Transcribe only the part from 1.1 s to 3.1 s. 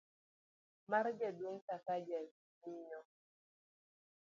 Jaduong' Sakaja, miyo